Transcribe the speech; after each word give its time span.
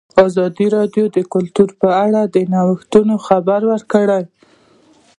ازادي 0.27 0.67
راډیو 0.77 1.05
د 1.15 1.17
کلتور 1.33 1.69
په 1.81 1.87
اړه 2.03 2.21
د 2.35 2.37
نوښتونو 2.53 3.15
خبر 3.27 3.59
ورکړی. 3.71 4.23